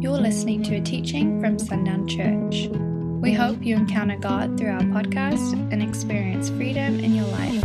[0.00, 2.68] You're listening to a teaching from Sundown Church.
[3.20, 7.64] We hope you encounter God through our podcast and experience freedom in your life.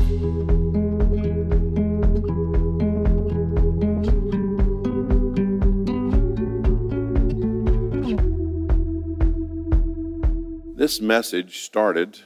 [10.76, 12.22] This message started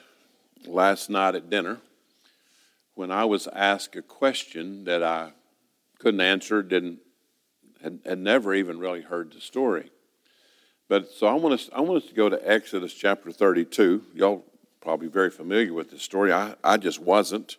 [0.65, 1.79] last night at dinner
[2.95, 5.33] when I was asked a question that I
[5.99, 6.99] couldn't answer, didn't
[7.83, 9.91] had, had never even really heard the story.
[10.89, 14.03] But so I want us I want us to go to Exodus chapter 32.
[14.13, 14.45] Y'all
[14.81, 16.31] probably very familiar with this story.
[16.31, 17.57] I, I just wasn't.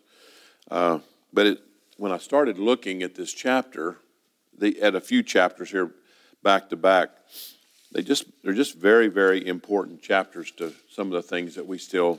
[0.71, 1.01] Uh,
[1.33, 1.61] but it,
[1.99, 3.99] when I started looking at this chapter,
[4.57, 5.91] the, at a few chapters here
[6.43, 7.11] back to back,
[7.93, 11.77] they just they're just very very important chapters to some of the things that we
[11.77, 12.19] still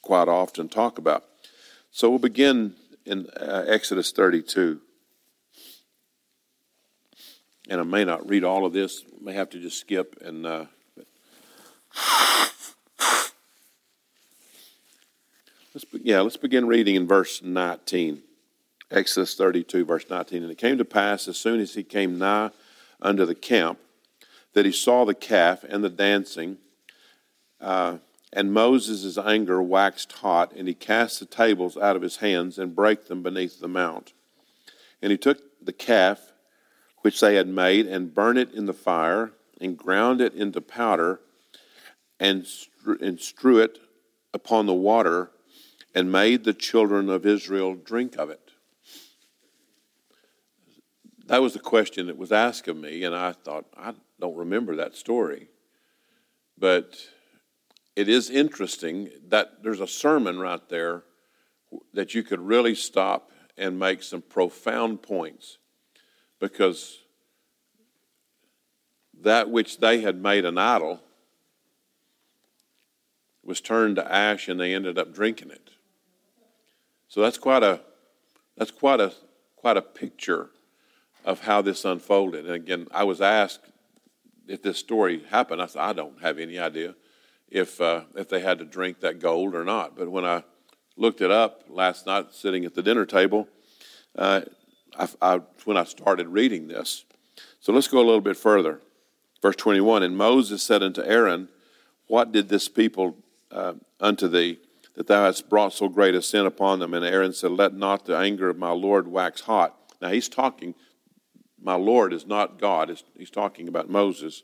[0.00, 1.24] quite often talk about.
[1.90, 4.80] So we'll begin in uh, Exodus 32.
[7.68, 10.46] And I may not read all of this, may have to just skip and.
[10.46, 10.66] Uh,
[15.74, 18.22] let's be, yeah, let's begin reading in verse 19.
[18.90, 20.42] Exodus 32, verse 19.
[20.42, 22.50] And it came to pass as soon as he came nigh
[23.02, 23.78] unto the camp
[24.54, 26.58] that he saw the calf and the dancing.
[27.60, 27.98] Uh,
[28.32, 32.76] and Moses' anger waxed hot, and he cast the tables out of his hands and
[32.76, 34.12] brake them beneath the mount.
[35.02, 36.32] And he took the calf
[37.06, 41.20] which they had made and burn it in the fire and ground it into powder
[42.18, 42.44] and,
[43.00, 43.78] and strew it
[44.34, 45.30] upon the water
[45.94, 48.50] and made the children of Israel drink of it.
[51.26, 54.74] That was the question that was asked of me, and I thought, I don't remember
[54.74, 55.46] that story.
[56.58, 56.96] But
[57.94, 61.04] it is interesting that there's a sermon right there
[61.94, 65.58] that you could really stop and make some profound points
[66.40, 66.98] because
[69.22, 71.00] that which they had made an idol
[73.42, 75.70] was turned to ash and they ended up drinking it.
[77.08, 77.80] So that's quite a
[78.56, 79.12] that's quite a
[79.56, 80.50] quite a picture
[81.24, 82.44] of how this unfolded.
[82.44, 83.70] And again, I was asked
[84.46, 85.62] if this story happened.
[85.62, 86.94] I said I don't have any idea
[87.48, 89.96] if uh, if they had to drink that gold or not.
[89.96, 90.42] But when I
[90.96, 93.48] looked it up last night, sitting at the dinner table,
[94.16, 94.42] uh,
[94.98, 97.04] I, I, when I started reading this.
[97.60, 98.80] So let's go a little bit further.
[99.42, 101.48] Verse 21 And Moses said unto Aaron,
[102.06, 103.16] What did this people
[103.50, 104.58] uh, unto thee,
[104.94, 106.94] that thou hast brought so great a sin upon them?
[106.94, 109.76] And Aaron said, Let not the anger of my Lord wax hot.
[110.00, 110.74] Now he's talking,
[111.60, 114.42] my Lord is not God, he's talking about Moses.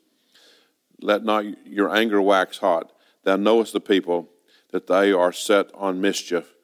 [1.00, 2.92] Let not your anger wax hot.
[3.24, 4.28] Thou knowest the people
[4.70, 6.54] that they are set on mischief.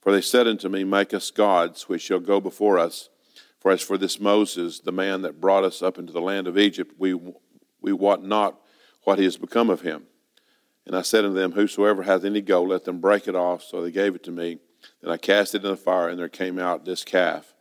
[0.00, 3.08] For they said unto me, Make us gods which shall go before us.
[3.62, 6.58] For as for this Moses, the man that brought us up into the land of
[6.58, 7.14] Egypt, we,
[7.80, 8.60] we wot not
[9.04, 10.02] what he has become of him.
[10.84, 13.62] And I said unto them, Whosoever hath any gold, let them break it off.
[13.62, 14.58] So they gave it to me.
[15.00, 17.54] And I cast it in the fire, and there came out this calf.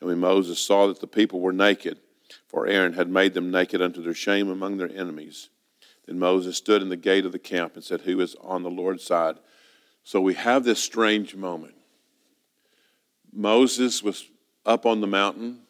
[0.00, 1.98] And when Moses saw that the people were naked,
[2.48, 5.50] for Aaron had made them naked unto their shame among their enemies,
[6.06, 8.70] then Moses stood in the gate of the camp and said, Who is on the
[8.70, 9.36] Lord's side?
[10.02, 11.74] So we have this strange moment.
[13.30, 14.24] Moses was
[14.64, 15.60] up on the mountain.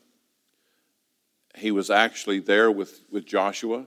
[1.56, 3.86] He was actually there with, with Joshua.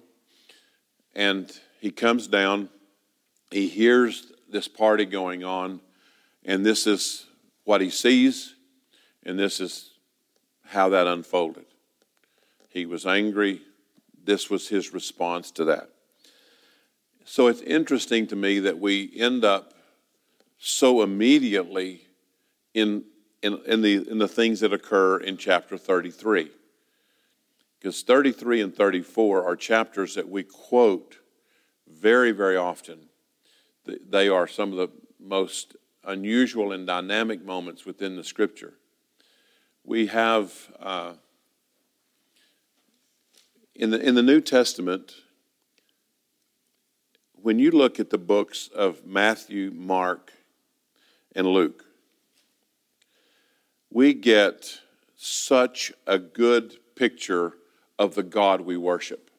[1.15, 2.69] And he comes down.
[3.51, 5.79] He hears this party going on.
[6.45, 7.25] And this is
[7.63, 8.55] what he sees.
[9.23, 9.91] And this is
[10.65, 11.65] how that unfolded.
[12.69, 13.61] He was angry.
[14.23, 15.89] This was his response to that.
[17.25, 19.73] So it's interesting to me that we end up
[20.57, 22.01] so immediately
[22.73, 23.03] in,
[23.43, 26.49] in, in, the, in the things that occur in chapter 33.
[27.77, 31.17] Because 33 and 34 are chapters that we quote
[31.85, 33.09] very, very often.
[33.85, 34.87] They are some of the
[35.19, 38.75] most unusual and dynamic moments within the scripture.
[39.83, 41.13] We have, uh,
[43.75, 45.15] in, the, in the New Testament,
[47.33, 50.31] when you look at the books of Matthew, Mark,
[51.35, 51.83] and Luke,
[53.93, 54.79] we get
[55.15, 57.53] such a good picture
[57.99, 59.29] of the God we worship.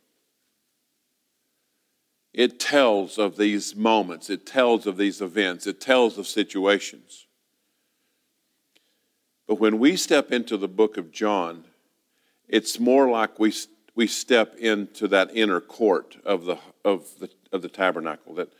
[2.32, 7.26] It tells of these moments, it tells of these events, it tells of situations.
[9.46, 11.64] But when we step into the book of John,
[12.48, 13.52] it's more like we,
[13.94, 18.34] we step into that inner court of the, of, the, of the tabernacle.
[18.34, 18.52] That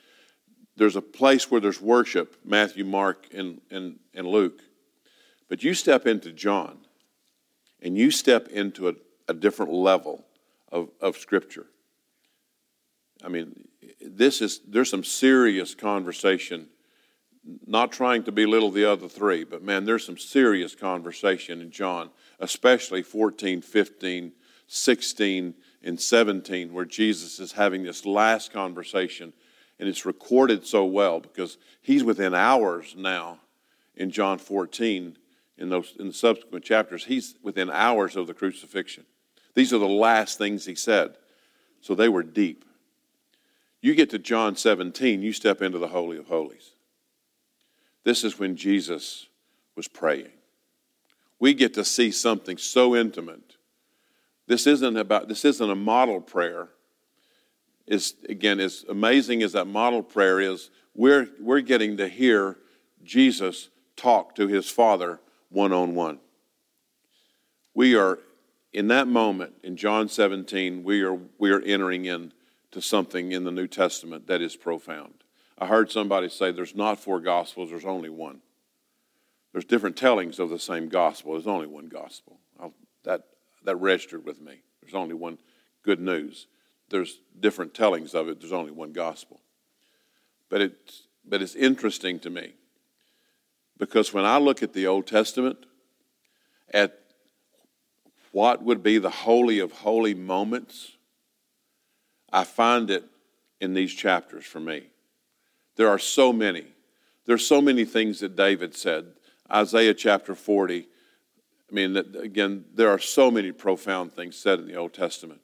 [0.76, 4.60] there's a place where there's worship, Matthew, Mark, and, and, and Luke.
[5.54, 6.78] But you step into John,
[7.80, 8.94] and you step into a,
[9.28, 10.24] a different level
[10.72, 11.66] of, of Scripture.
[13.22, 13.68] I mean,
[14.04, 16.66] this is there's some serious conversation.
[17.68, 22.10] Not trying to belittle the other three, but man, there's some serious conversation in John,
[22.40, 24.32] especially 14, 15,
[24.66, 25.54] 16,
[25.84, 29.32] and 17, where Jesus is having this last conversation,
[29.78, 33.38] and it's recorded so well because he's within hours now
[33.94, 35.16] in John 14,
[35.58, 39.04] in those in the subsequent chapters, he's within hours of the crucifixion.
[39.54, 41.16] These are the last things he said.
[41.80, 42.64] So they were deep.
[43.80, 46.72] You get to John 17, you step into the Holy of Holies.
[48.02, 49.26] This is when Jesus
[49.76, 50.32] was praying.
[51.38, 53.56] We get to see something so intimate.
[54.46, 56.68] This isn't about this isn't a model prayer.
[57.86, 62.56] Is again, as amazing as that model prayer is, we're we're getting to hear
[63.02, 65.20] Jesus talk to his father
[65.54, 66.18] one on one.
[67.74, 68.18] We are
[68.72, 73.52] in that moment in John 17, we are we are entering into something in the
[73.52, 75.14] New Testament that is profound.
[75.56, 78.40] I heard somebody say there's not four gospels, there's only one.
[79.52, 82.40] There's different tellings of the same gospel, there's only one gospel.
[83.04, 83.22] That,
[83.64, 84.62] that registered with me.
[84.80, 85.38] There's only one
[85.82, 86.46] good news.
[86.88, 89.40] There's different tellings of it, there's only one gospel.
[90.48, 92.54] But it's, but it's interesting to me
[93.78, 95.58] because when I look at the Old Testament,
[96.72, 97.00] at
[98.32, 100.94] what would be the holy of holy moments
[102.34, 103.04] I find it
[103.60, 104.88] in these chapters for me.
[105.76, 106.66] There are so many.
[107.26, 109.06] There are so many things that David said.
[109.48, 110.88] Isaiah chapter 40.
[111.70, 115.42] I mean, again, there are so many profound things said in the Old Testament.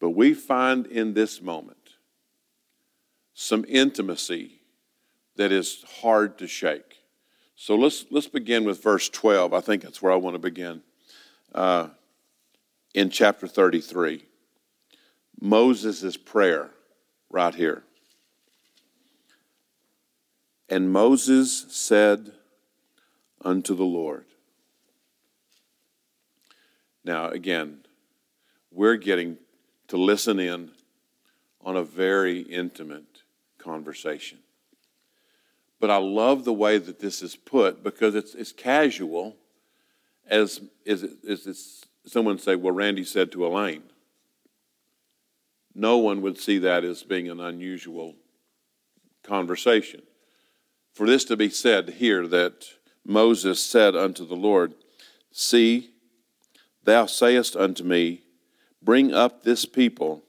[0.00, 1.94] But we find in this moment
[3.32, 4.55] some intimacy
[5.36, 7.02] that is hard to shake.
[7.54, 9.52] So let's, let's begin with verse 12.
[9.52, 10.82] I think that's where I want to begin.
[11.54, 11.88] Uh,
[12.94, 14.24] in chapter 33.
[15.40, 16.70] Moses' prayer
[17.30, 17.82] right here.
[20.68, 22.32] And Moses said
[23.44, 24.24] unto the Lord.
[27.04, 27.80] Now, again,
[28.72, 29.36] we're getting
[29.88, 30.70] to listen in
[31.60, 33.22] on a very intimate
[33.58, 34.38] conversation.
[35.78, 39.36] But I love the way that this is put because it's, it's casual,
[40.26, 43.82] as, as, as someone say, well, Randy said to Elaine
[45.76, 48.14] no one would see that as being an unusual
[49.22, 50.02] conversation.
[50.94, 52.64] For this to be said here that
[53.04, 54.72] Moses said unto the Lord,
[55.30, 55.90] See,
[56.82, 58.22] thou sayest unto me,
[58.82, 60.22] Bring up this people,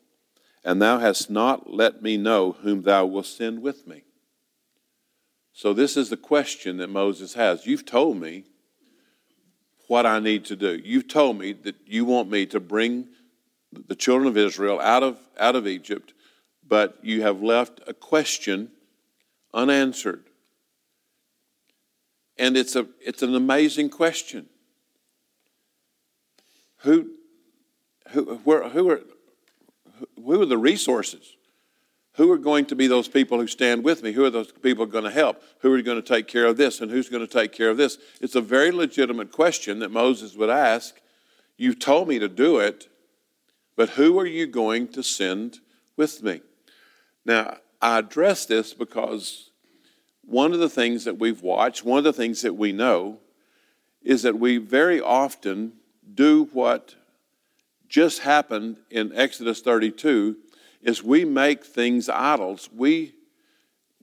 [0.65, 4.03] and thou hast not let me know whom thou wilt send with me.
[5.57, 7.65] So, this is the question that Moses has.
[7.65, 8.44] You've told me
[9.88, 10.80] what I need to do.
[10.86, 13.07] You've told me that you want me to bring
[13.88, 16.13] the children of Israel out of, out of Egypt,
[16.68, 18.69] but you have left a question
[19.51, 20.25] unanswered.
[22.38, 24.45] And it's, a, it's an amazing question.
[26.81, 27.13] Who,
[28.09, 29.01] who, where, who, are,
[30.24, 31.37] who are the resources?
[32.18, 34.12] Who are going to be those people who stand with me?
[34.12, 35.42] Who are those people going to help?
[35.60, 36.81] Who are going to take care of this?
[36.81, 38.00] And who's going to take care of this?
[38.19, 41.00] It's a very legitimate question that Moses would ask.
[41.58, 42.88] You've told me to do it.
[43.75, 45.60] But who are you going to send
[45.96, 46.42] with me?
[47.24, 49.52] Now, I address this because
[50.26, 53.19] one of the things that we've watched, one of the things that we know,
[54.02, 55.74] is that we very often
[56.16, 56.95] do what
[57.88, 60.36] just happened in Exodus 32
[60.87, 62.67] is we make things idols.
[62.75, 63.13] We,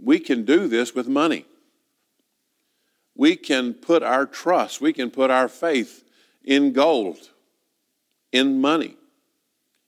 [0.00, 1.46] we can do this with money.
[3.16, 6.04] We can put our trust, we can put our faith
[6.44, 7.30] in gold,
[8.30, 8.96] in money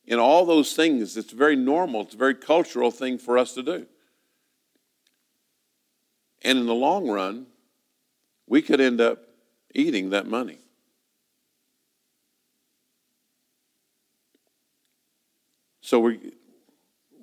[0.06, 3.62] in all those things, it's very normal, it's a very cultural thing for us to
[3.62, 3.86] do.
[6.42, 7.46] And in the long run,
[8.46, 9.18] we could end up
[9.74, 10.58] eating that money.
[15.80, 16.18] So we're,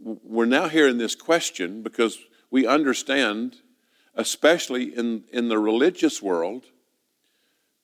[0.04, 2.20] we're now hearing this question because
[2.52, 3.58] we understand,
[4.16, 6.66] especially in, in the religious world,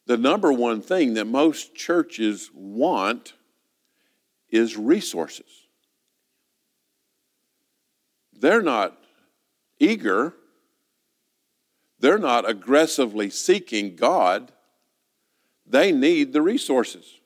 [0.05, 3.33] the number one thing that most churches want
[4.49, 5.67] is resources.
[8.33, 8.97] They're not
[9.79, 10.33] eager,
[11.99, 14.51] they're not aggressively seeking God.
[15.65, 17.19] They need the resources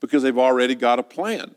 [0.00, 1.54] because they've already got a plan.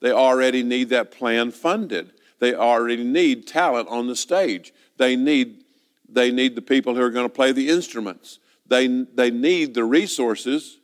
[0.00, 2.12] They already need that plan funded.
[2.38, 4.72] They already need talent on the stage.
[4.96, 5.64] They need,
[6.08, 8.38] they need the people who are going to play the instruments.
[8.66, 10.78] They, they need the resources.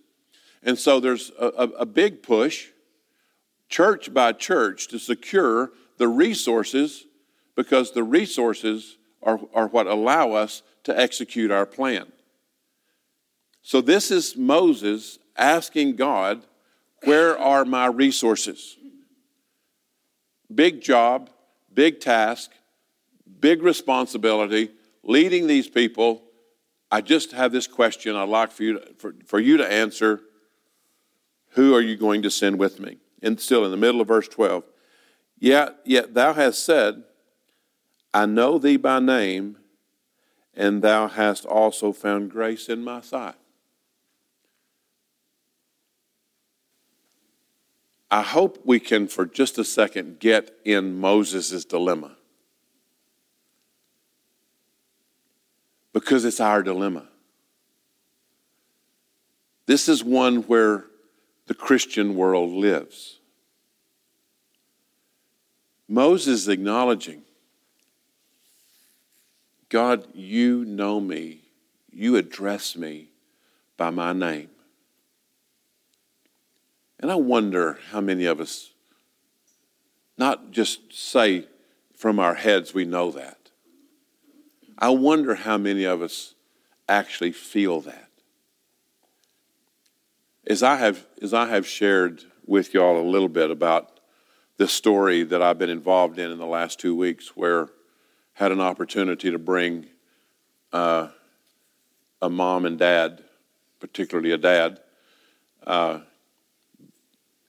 [0.62, 2.68] And so there's a, a, a big push
[3.68, 7.06] church by church to secure the resources
[7.56, 12.06] because the resources are, are what allow us to execute our plan.
[13.62, 16.42] So this is Moses asking God,
[17.04, 18.76] Where are my resources?
[20.54, 21.30] Big job,
[21.74, 22.50] big task,
[23.40, 24.70] big responsibility,
[25.02, 26.22] leading these people.
[26.90, 30.20] I just have this question I'd like for you to, for, for you to answer.
[31.50, 32.98] Who are you going to send with me?
[33.22, 34.64] And still in the middle of verse 12.
[35.38, 37.02] Yet, yet thou hast said,
[38.12, 39.58] I know thee by name,
[40.54, 43.34] and thou hast also found grace in my sight.
[48.10, 52.16] I hope we can, for just a second, get in Moses' dilemma.
[55.92, 57.08] Because it's our dilemma.
[59.66, 60.84] This is one where
[61.46, 63.18] the Christian world lives.
[65.88, 67.22] Moses is acknowledging
[69.68, 71.40] God, you know me,
[71.90, 73.08] you address me
[73.76, 74.50] by my name.
[77.00, 78.70] And I wonder how many of us
[80.16, 81.46] not just say
[81.96, 83.50] from our heads we know that.
[84.78, 86.34] I wonder how many of us
[86.88, 88.10] actually feel that.
[90.46, 94.00] As I have, as I have shared with y'all a little bit about
[94.56, 97.68] this story that I've been involved in in the last two weeks, where I
[98.34, 99.86] had an opportunity to bring
[100.72, 101.08] uh,
[102.20, 103.24] a mom and dad,
[103.80, 104.80] particularly a dad,
[105.66, 106.00] uh,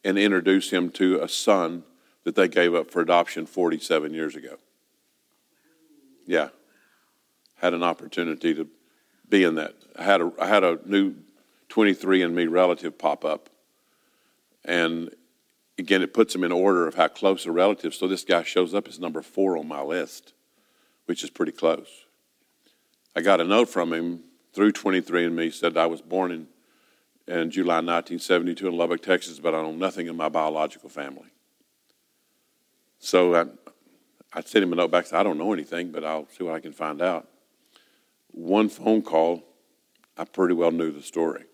[0.05, 1.83] and introduce him to a son
[2.23, 4.57] that they gave up for adoption 47 years ago.
[6.27, 6.49] Yeah.
[7.55, 8.69] Had an opportunity to
[9.27, 9.73] be in that.
[9.97, 11.15] I had a, I had a new
[11.69, 13.49] 23andMe relative pop up.
[14.63, 15.09] And
[15.79, 17.95] again, it puts them in order of how close a relative.
[17.95, 20.33] So this guy shows up as number four on my list,
[21.05, 21.89] which is pretty close.
[23.15, 26.47] I got a note from him through 23andMe, said I was born in
[27.27, 31.29] in July 1972 in Lubbock, Texas, but I know nothing in my biological family.
[32.99, 33.45] So I,
[34.33, 36.53] I sent him a note back, said, I don't know anything, but I'll see what
[36.53, 37.27] I can find out.
[38.31, 39.43] One phone call,
[40.17, 41.45] I pretty well knew the story.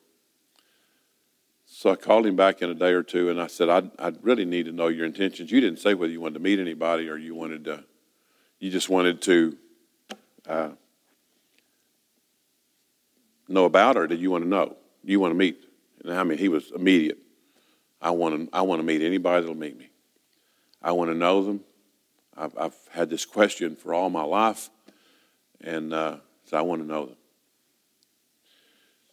[1.65, 4.11] So I called him back in a day or two, and I said, I I
[4.21, 5.51] really need to know your intentions.
[5.51, 7.85] You didn't say whether you wanted to meet anybody or you wanted to,
[8.59, 9.57] you just wanted to
[10.47, 10.69] uh,
[13.47, 14.05] know about her.
[14.05, 14.75] Did you want to know?
[15.03, 15.63] You want to meet?
[16.03, 17.17] And I mean, he was immediate.
[18.01, 19.89] I want to, I want to meet anybody that'll meet me.
[20.81, 21.62] I want to know them.
[22.36, 24.70] I've, I've had this question for all my life,
[25.60, 27.15] and uh, so I want to know them.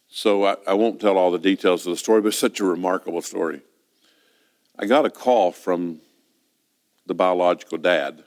[0.07, 2.65] So I, I won't tell all the details of the story, but it's such a
[2.65, 3.61] remarkable story.
[4.77, 5.99] I got a call from
[7.05, 8.23] the biological dad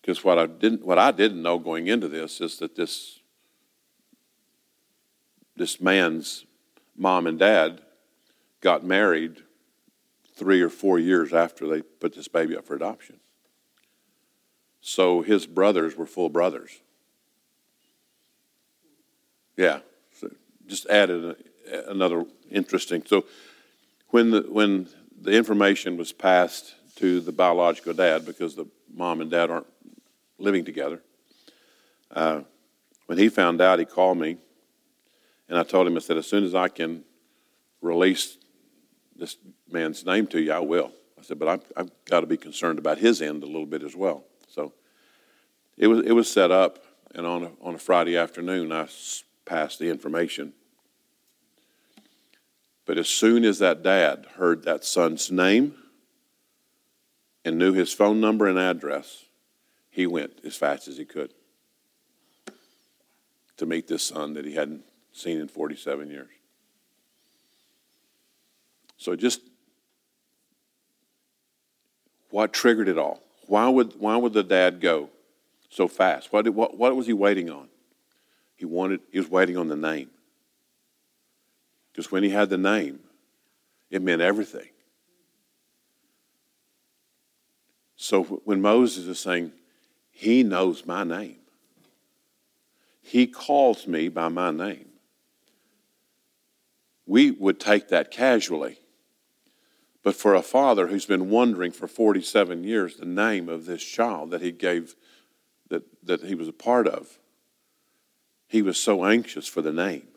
[0.00, 3.20] because what I didn't what I didn't know going into this is that this
[5.56, 6.44] this man's
[6.96, 7.80] mom and dad
[8.60, 9.42] got married
[10.34, 13.20] three or four years after they put this baby up for adoption.
[14.80, 16.80] So his brothers were full brothers.
[19.56, 19.80] Yeah,
[20.18, 20.30] so
[20.66, 21.36] just added
[21.70, 23.04] a, another interesting.
[23.06, 23.24] So
[24.08, 24.88] when the when
[25.20, 29.66] the information was passed to the biological dad because the mom and dad aren't
[30.38, 31.00] living together,
[32.10, 32.40] uh,
[33.06, 34.38] when he found out, he called me
[35.48, 37.04] and I told him, I said, as soon as I can
[37.80, 38.38] release
[39.16, 39.36] this
[39.70, 40.90] man's name to you, I will.
[41.18, 43.82] I said, but I've, I've got to be concerned about his end a little bit
[43.82, 44.24] as well.
[44.48, 44.72] So
[45.76, 46.84] it was, it was set up,
[47.14, 48.88] and on a, on a Friday afternoon, I
[49.44, 50.52] passed the information.
[52.86, 55.74] But as soon as that dad heard that son's name
[57.44, 59.24] and knew his phone number and address,
[59.90, 61.32] he went as fast as he could
[63.56, 66.28] to meet this son that he hadn't seen in 47 years.
[68.96, 69.40] So just
[72.30, 73.22] what triggered it all?
[73.46, 75.08] Why would, why would the dad go
[75.70, 76.32] so fast?
[76.32, 77.68] What, did, what, what was he waiting on?
[78.56, 80.10] He wanted, he was waiting on the name.
[81.92, 82.98] Because when he had the name,
[83.90, 84.68] it meant everything.
[87.96, 89.52] So when Moses is saying,
[90.10, 91.36] He knows my name,
[93.02, 94.86] He calls me by my name
[97.06, 98.78] we would take that casually.
[100.02, 104.30] But for a father who's been wondering for 47 years the name of this child
[104.30, 104.94] that he gave,
[105.70, 107.18] that, that he was a part of,
[108.46, 110.08] he was so anxious for the name.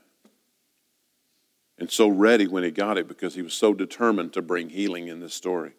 [1.79, 5.07] And so ready when he got it because he was so determined to bring healing
[5.07, 5.73] in this story.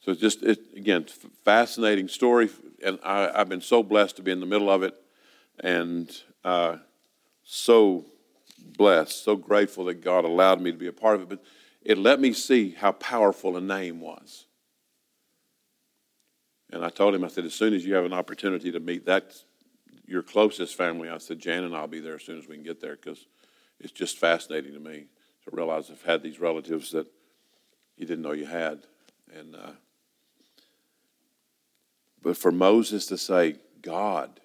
[0.00, 1.06] So just, it, again,
[1.44, 2.50] fascinating story,
[2.84, 4.94] and I, have been so blessed to be in the middle of it,
[5.58, 6.76] and uh,
[7.42, 8.04] so
[8.72, 11.28] blessed, so grateful that God allowed me to be a part of it.
[11.28, 11.42] But
[11.82, 14.46] it let me see how powerful a name was.
[16.70, 19.06] And I told him, I said, as soon as you have an opportunity to meet
[19.06, 19.34] that,
[20.06, 22.64] your closest family, I said, Jan and I'll be there as soon as we can
[22.64, 23.26] get there because
[23.80, 25.06] it's just fascinating to me
[25.44, 27.06] to realize I've had these relatives that
[27.96, 28.82] you didn't know you had.
[29.34, 29.72] And, uh,
[32.22, 34.40] but for Moses to say, God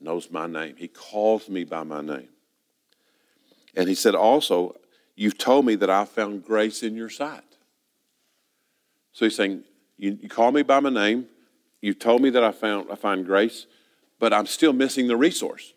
[0.00, 2.28] knows my name, he calls me by my name.
[3.76, 4.76] And he said, also,
[5.16, 7.42] you've told me that I found grace in your sight.
[9.12, 9.64] So he's saying,
[9.96, 11.26] you, you call me by my name,
[11.80, 13.66] you told me that I found I find grace,
[14.18, 15.74] but I'm still missing the resource.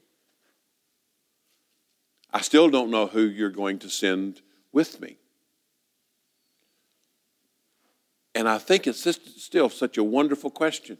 [2.33, 5.17] I still don't know who you're going to send with me.
[8.35, 9.05] And I think it's
[9.41, 10.97] still such a wonderful question.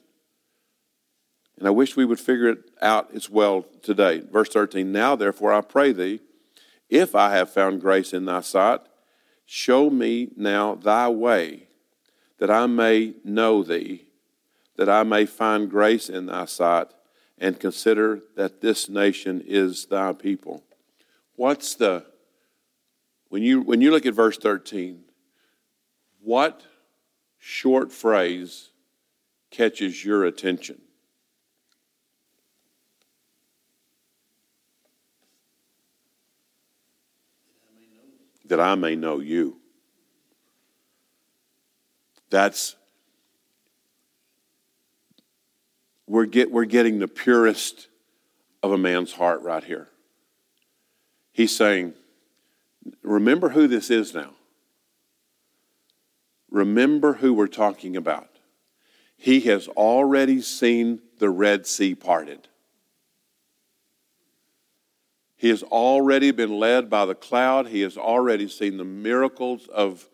[1.57, 4.19] And I wish we would figure it out as well today.
[4.19, 6.19] Verse 13 Now, therefore, I pray thee,
[6.89, 8.81] if I have found grace in thy sight,
[9.45, 11.67] show me now thy way,
[12.39, 14.05] that I may know thee,
[14.75, 16.87] that I may find grace in thy sight,
[17.37, 20.63] and consider that this nation is thy people.
[21.35, 22.05] What's the,
[23.29, 25.03] when you, when you look at verse 13,
[26.21, 26.63] what
[27.37, 28.69] short phrase
[29.51, 30.81] catches your attention?
[38.47, 39.57] That I may know you.
[42.29, 42.75] That's
[46.07, 47.87] we're, get, we're getting the purest
[48.63, 49.89] of a man's heart right here.
[51.31, 51.93] He's saying,
[53.03, 54.31] Remember who this is now.
[56.49, 58.29] Remember who we're talking about.
[59.17, 62.47] He has already seen the Red Sea parted.
[65.37, 67.67] He has already been led by the cloud.
[67.67, 70.09] He has already seen the miracles of,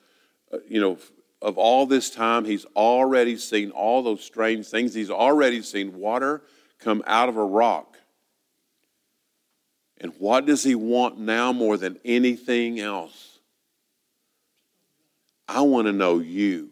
[0.52, 0.98] uh, you know,
[1.42, 2.44] of all this time.
[2.44, 4.94] He's already seen all those strange things.
[4.94, 6.44] He's already seen water
[6.80, 7.98] come out of a rock.
[10.00, 13.40] And what does he want now more than anything else?
[15.48, 16.72] I want to know you.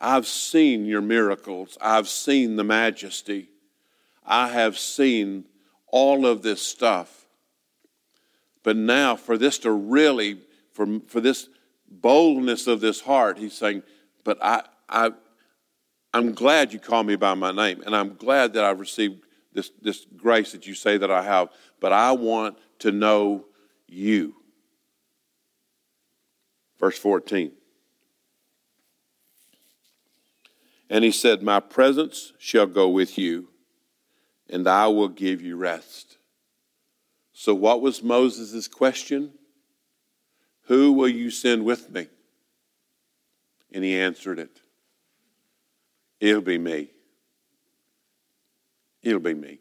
[0.00, 1.76] I've seen your miracles.
[1.80, 3.50] I've seen the majesty.
[4.24, 5.44] I have seen
[5.92, 7.26] all of this stuff.
[8.64, 10.40] But now, for this to really,
[10.72, 11.48] for, for this
[11.88, 13.84] boldness of this heart, he's saying,
[14.24, 15.12] But I, I,
[16.12, 19.70] I'm glad you call me by my name, and I'm glad that I've received this,
[19.80, 23.44] this grace that you say that I have, but I want to know
[23.86, 24.34] you.
[26.78, 27.52] Verse 14.
[30.90, 33.48] And he said, My presence shall go with you,
[34.48, 36.16] and I will give you rest.
[37.32, 39.32] So, what was Moses' question?
[40.66, 42.08] Who will you send with me?
[43.72, 44.60] And he answered it
[46.20, 46.90] It'll be me.
[49.02, 49.58] It'll be me.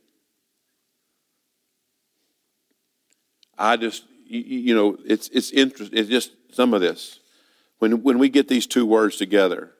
[3.58, 5.98] I just, you know, it's, it's interesting.
[5.98, 7.20] It's just some of this.
[7.80, 9.72] When, when we get these two words together,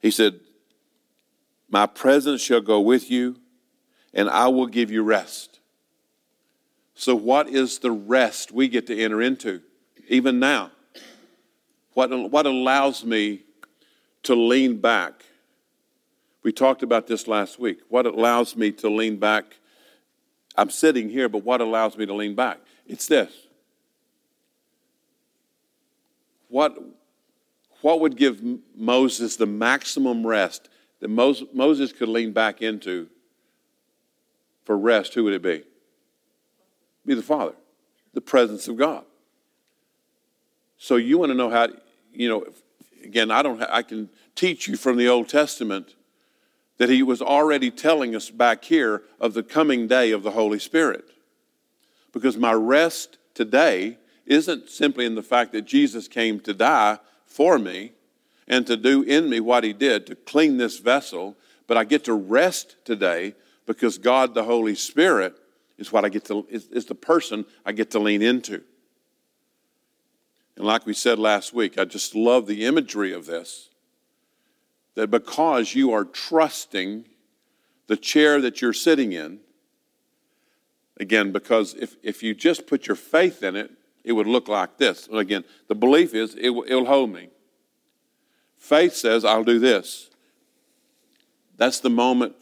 [0.00, 0.40] he said,
[1.70, 3.36] My presence shall go with you,
[4.18, 5.60] and I will give you rest.
[6.94, 9.62] So, what is the rest we get to enter into,
[10.08, 10.72] even now?
[11.94, 13.42] What, what allows me
[14.24, 15.24] to lean back
[16.42, 17.80] we talked about this last week.
[17.90, 19.58] What allows me to lean back?
[20.56, 22.58] I'm sitting here, but what allows me to lean back?
[22.86, 23.30] It's this.
[26.48, 26.78] What,
[27.82, 28.40] what would give
[28.74, 33.08] Moses the maximum rest that Moses could lean back into
[34.68, 35.14] for rest?
[35.14, 35.62] Who would it be?
[37.06, 37.54] Be the Father,
[38.12, 39.02] the presence of God.
[40.76, 41.68] So you want to know how,
[42.12, 42.44] you know,
[43.02, 45.94] again, I don't, I can teach you from the Old Testament
[46.76, 50.58] that he was already telling us back here of the coming day of the Holy
[50.58, 51.06] Spirit.
[52.12, 57.58] Because my rest today isn't simply in the fact that Jesus came to die for
[57.58, 57.92] me
[58.46, 62.04] and to do in me what he did to clean this vessel, but I get
[62.04, 63.34] to rest today
[63.68, 65.36] because God the Holy Spirit
[65.76, 68.62] is what I get to is, is the person I get to lean into.
[70.56, 73.68] And like we said last week, I just love the imagery of this
[74.94, 77.04] that because you are trusting
[77.86, 79.38] the chair that you're sitting in,
[80.98, 83.70] again, because if, if you just put your faith in it,
[84.02, 85.06] it would look like this.
[85.06, 87.28] And again, the belief is it will, it'll hold me.
[88.56, 90.10] Faith says, I'll do this.
[91.58, 92.34] That's the moment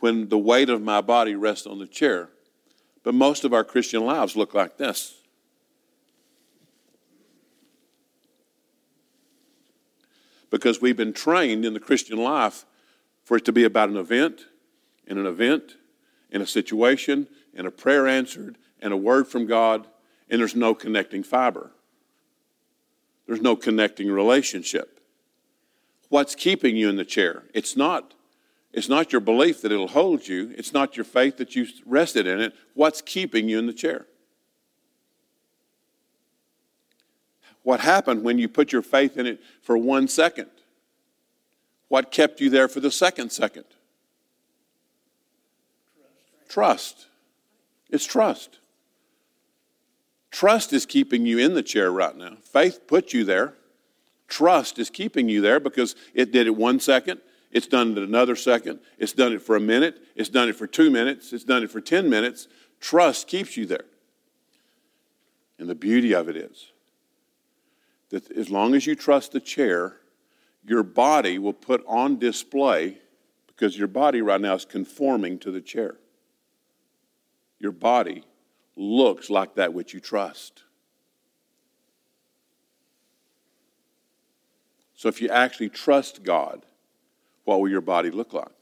[0.00, 2.28] when the weight of my body rests on the chair.
[3.02, 5.14] But most of our Christian lives look like this.
[10.50, 12.64] Because we've been trained in the Christian life
[13.24, 14.46] for it to be about an event,
[15.06, 15.76] and an event,
[16.30, 19.86] and a situation, and a prayer answered, and a word from God,
[20.30, 21.72] and there's no connecting fiber.
[23.26, 25.00] There's no connecting relationship.
[26.08, 27.44] What's keeping you in the chair?
[27.52, 28.14] It's not
[28.78, 30.54] it's not your belief that it'll hold you.
[30.56, 32.54] It's not your faith that you rested in it.
[32.74, 34.06] What's keeping you in the chair?
[37.64, 40.48] What happened when you put your faith in it for one second?
[41.88, 43.64] What kept you there for the second second?
[46.48, 47.08] Trust.
[47.90, 48.60] It's trust.
[50.30, 52.36] Trust is keeping you in the chair right now.
[52.42, 53.54] Faith put you there.
[54.28, 58.36] Trust is keeping you there because it did it one second, it's done it another
[58.36, 58.80] second.
[58.98, 59.98] It's done it for a minute.
[60.14, 61.32] It's done it for two minutes.
[61.32, 62.46] It's done it for 10 minutes.
[62.80, 63.86] Trust keeps you there.
[65.58, 66.72] And the beauty of it is
[68.10, 69.96] that as long as you trust the chair,
[70.64, 72.98] your body will put on display
[73.46, 75.96] because your body right now is conforming to the chair.
[77.58, 78.24] Your body
[78.76, 80.62] looks like that which you trust.
[84.94, 86.64] So if you actually trust God,
[87.48, 88.52] what will your body look like?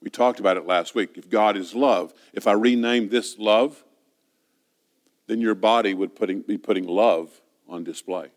[0.00, 1.18] We talked about it last week.
[1.18, 3.84] If God is love, if I rename this love,
[5.26, 8.30] then your body would putting, be putting love on display.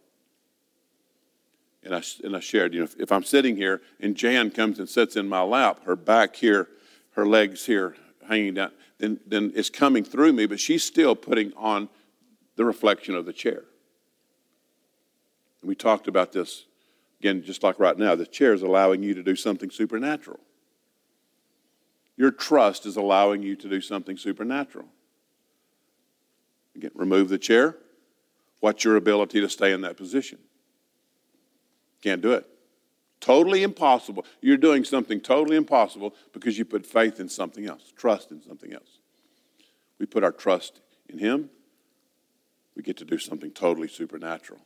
[1.83, 4.77] And I, and I shared, you know, if, if I'm sitting here and Jan comes
[4.77, 6.67] and sits in my lap, her back here,
[7.11, 7.95] her legs here
[8.27, 11.87] hanging down, then, then it's coming through me, but she's still putting on
[12.57, 13.63] the reflection of the chair.
[15.61, 16.65] And we talked about this
[17.25, 20.39] Again, just like right now, the chair is allowing you to do something supernatural.
[22.17, 24.85] Your trust is allowing you to do something supernatural.
[26.75, 27.77] Again, remove the chair.
[28.59, 30.37] What's your ability to stay in that position?
[32.03, 32.45] Can't do it.
[33.21, 34.23] Totally impossible.
[34.39, 38.71] You're doing something totally impossible because you put faith in something else, trust in something
[38.71, 38.99] else.
[39.97, 41.49] We put our trust in Him,
[42.75, 44.59] we get to do something totally supernatural.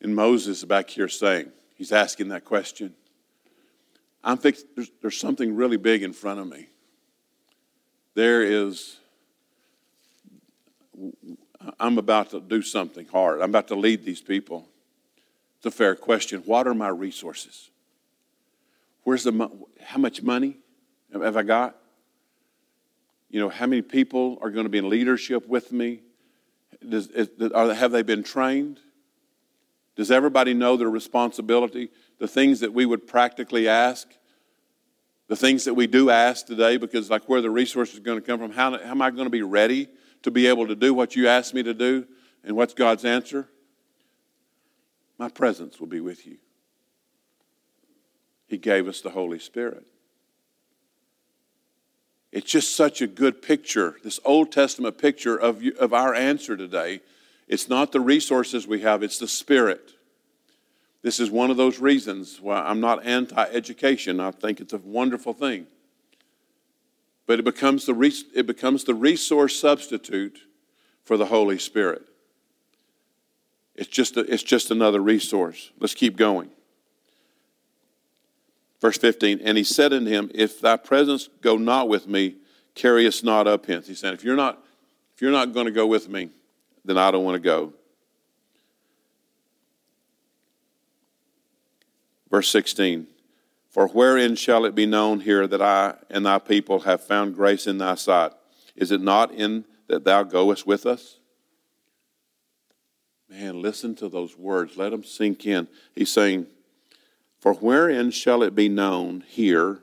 [0.00, 2.94] And Moses back here saying, he's asking that question.
[4.22, 6.68] I'm thinking there's, there's something really big in front of me.
[8.14, 8.98] There is,
[11.78, 13.40] I'm about to do something hard.
[13.40, 14.68] I'm about to lead these people.
[15.56, 16.42] It's a fair question.
[16.46, 17.70] What are my resources?
[19.04, 19.50] Where's the
[19.82, 20.56] how much money
[21.12, 21.76] have I got?
[23.30, 26.00] You know, how many people are going to be in leadership with me?
[26.86, 28.80] Does, is, are, have they been trained?
[29.96, 31.90] Does everybody know their responsibility?
[32.18, 34.08] The things that we would practically ask,
[35.28, 38.26] the things that we do ask today, because like where the resources are going to
[38.26, 39.88] come from, how, how am I going to be ready
[40.22, 42.06] to be able to do what you asked me to do?
[42.44, 43.48] And what's God's answer?
[45.18, 46.38] My presence will be with you.
[48.46, 49.86] He gave us the Holy Spirit.
[52.32, 57.00] It's just such a good picture, this Old Testament picture of, of our answer today
[57.50, 59.90] it's not the resources we have, it's the Spirit.
[61.02, 64.20] This is one of those reasons why I'm not anti education.
[64.20, 65.66] I think it's a wonderful thing.
[67.26, 70.38] But it becomes, the res- it becomes the resource substitute
[71.02, 72.02] for the Holy Spirit.
[73.74, 75.72] It's just, a, it's just another resource.
[75.80, 76.50] Let's keep going.
[78.80, 82.36] Verse 15, and he said unto him, If thy presence go not with me,
[82.76, 83.88] carry us not up hence.
[83.88, 84.62] He said, If you're not,
[85.16, 86.30] if you're not going to go with me,
[86.84, 87.72] then I don't want to go.
[92.30, 93.06] Verse 16
[93.68, 97.66] For wherein shall it be known here that I and thy people have found grace
[97.66, 98.32] in thy sight?
[98.76, 101.18] Is it not in that thou goest with us?
[103.28, 104.76] Man, listen to those words.
[104.76, 105.68] Let them sink in.
[105.94, 106.46] He's saying,
[107.38, 109.80] For wherein shall it be known here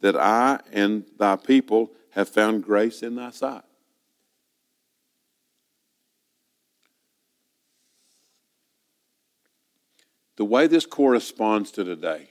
[0.00, 3.64] that I and thy people have found grace in thy sight?
[10.36, 12.30] The way this corresponds to today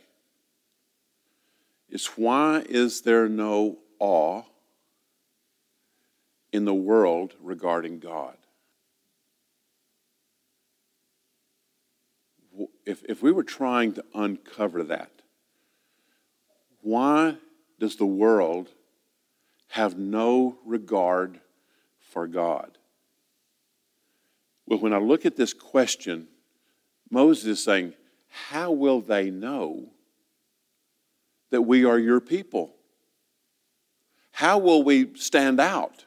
[1.89, 4.43] is why is there no awe
[6.51, 8.35] in the world regarding God?
[12.85, 15.11] If, if we were trying to uncover that,
[16.81, 17.37] why
[17.79, 18.69] does the world
[19.69, 21.39] have no regard
[21.99, 22.77] for God?
[24.65, 26.27] Well, when I look at this question,
[27.13, 27.93] Moses is saying,
[28.27, 29.85] how will they know
[31.51, 32.73] that we are your people?
[34.31, 36.05] How will we stand out?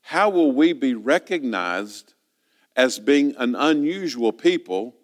[0.00, 2.14] How will we be recognized
[2.76, 4.94] as being an unusual people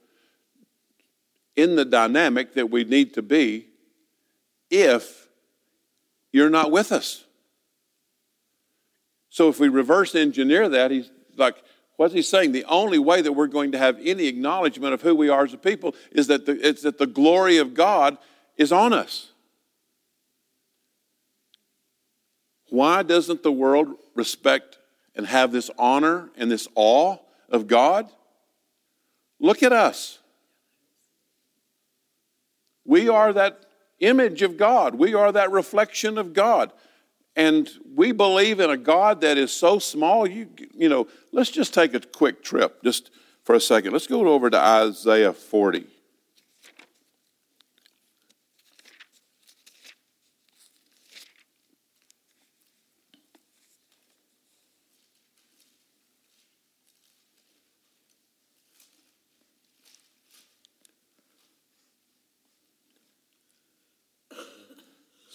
[1.56, 3.66] in the dynamic that we need to be
[4.70, 5.26] if
[6.30, 7.24] you're not with us?
[9.30, 11.56] So if we reverse engineer that, he's like,
[11.98, 12.52] what's he saying?
[12.52, 15.52] The only way that we're going to have any acknowledgement of who we are as
[15.52, 18.16] a people is that the, it's that the glory of God
[18.56, 19.32] is on us.
[22.70, 24.78] Why doesn't the world respect
[25.16, 27.16] and have this honor and this awe
[27.48, 28.08] of God?
[29.40, 30.20] Look at us.
[32.84, 33.64] We are that
[33.98, 36.70] image of God, we are that reflection of God.
[37.38, 40.26] And we believe in a God that is so small.
[40.26, 43.12] You, you know, let's just take a quick trip just
[43.44, 43.92] for a second.
[43.92, 45.86] Let's go over to Isaiah 40.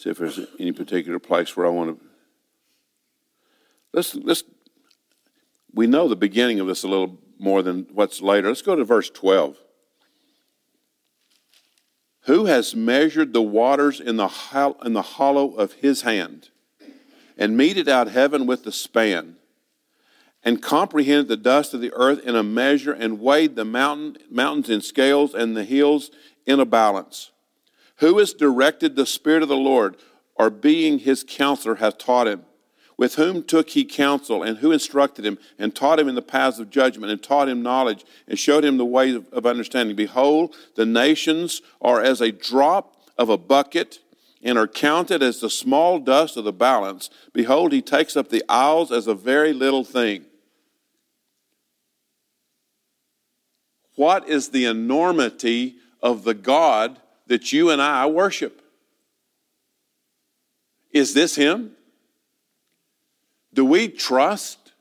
[0.04, 2.06] See if there's any particular place where I want to.
[3.94, 4.44] Let's let's.
[5.74, 8.50] We know the beginning of this a little more than what's later.
[8.50, 9.56] Let's go to verse twelve.
[12.24, 14.30] Who has measured the waters in the,
[14.84, 16.50] in the hollow of his hand,
[17.38, 19.38] and meted out heaven with the span,
[20.44, 24.70] and comprehended the dust of the earth in a measure, and weighed the mountain, mountains
[24.70, 26.12] in scales, and the hills
[26.46, 27.32] in a balance?
[27.98, 29.98] Who has directed the Spirit of the Lord,
[30.36, 32.44] or being his counselor hath taught him?
[32.98, 36.60] With whom took he counsel, and who instructed him, and taught him in the paths
[36.60, 39.96] of judgment, and taught him knowledge, and showed him the way of, of understanding?
[39.96, 44.00] Behold, the nations are as a drop of a bucket,
[44.44, 47.10] and are counted as the small dust of the balance.
[47.32, 50.26] Behold, he takes up the isles as a very little thing.
[53.96, 58.62] What is the enormity of the God that you and I worship.
[60.92, 61.72] Is this Him?
[63.54, 64.72] Do we trust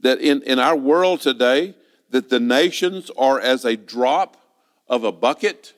[0.00, 1.74] that in, in our world today
[2.10, 4.36] that the nations are as a drop
[4.88, 5.74] of a bucket?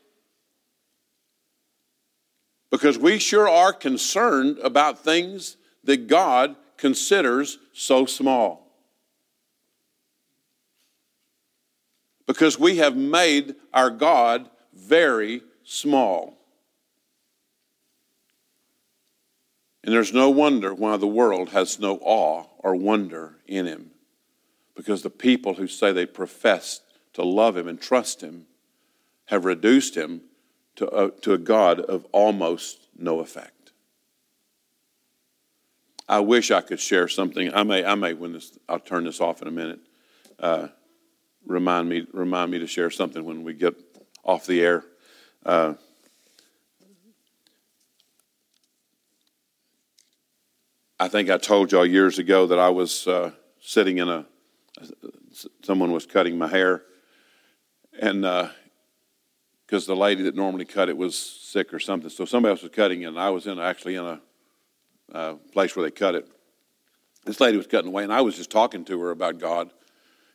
[2.71, 8.67] Because we sure are concerned about things that God considers so small.
[12.27, 16.39] Because we have made our God very small.
[19.85, 23.91] And there's no wonder why the world has no awe or wonder in him.
[24.77, 26.81] Because the people who say they profess
[27.15, 28.47] to love him and trust him
[29.27, 30.23] have reduced him
[30.77, 33.73] to a, to a God of almost no effect.
[36.09, 37.53] I wish I could share something.
[37.55, 39.81] I may, I may when this, I'll turn this off in a minute.
[40.39, 40.69] Uh,
[41.47, 43.75] remind me, remind me to share something when we get
[44.25, 44.85] off the air.
[45.45, 45.75] Uh,
[51.01, 54.25] I think I told y'all years ago that I was uh, sitting in a,
[55.65, 56.83] someone was cutting my hair,
[58.01, 58.23] and
[59.67, 62.63] because uh, the lady that normally cut it was sick or something, so somebody else
[62.63, 64.21] was cutting it, and I was in actually in a
[65.13, 66.29] uh, place where they cut it.
[67.25, 69.73] This lady was cutting away, and I was just talking to her about God